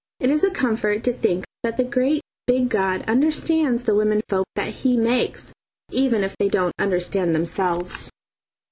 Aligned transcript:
It 0.19 0.31
is 0.31 0.43
a 0.43 0.49
comfort 0.49 1.03
to 1.03 1.13
think 1.13 1.43
that 1.61 1.77
the 1.77 1.83
great 1.83 2.23
big 2.47 2.69
God 2.69 3.07
understands 3.07 3.83
the 3.83 3.93
women 3.93 4.19
folk 4.27 4.47
that 4.55 4.69
He 4.69 4.97
makes, 4.97 5.53
even 5.91 6.23
if 6.23 6.35
they 6.39 6.49
don't 6.49 6.73
understand 6.79 7.35
themselves. 7.35 8.09